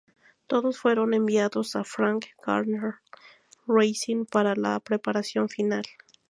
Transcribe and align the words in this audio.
Todos 0.47 0.79
fueron 0.79 1.13
enviados 1.13 1.75
a 1.75 1.83
Frank 1.83 2.25
Gardner 2.43 2.95
Racing 3.67 4.25
para 4.25 4.55
la 4.55 4.79
preparación 4.79 5.47
final. 5.47 5.85